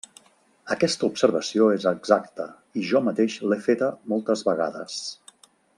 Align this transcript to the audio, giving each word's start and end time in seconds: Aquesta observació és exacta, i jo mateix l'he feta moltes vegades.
Aquesta 0.75 1.05
observació 1.09 1.67
és 1.75 1.85
exacta, 1.91 2.49
i 2.83 2.87
jo 2.93 3.05
mateix 3.09 3.39
l'he 3.51 3.61
feta 3.69 3.95
moltes 4.15 4.47
vegades. 4.49 5.01